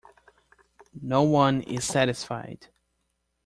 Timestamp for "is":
1.61-1.85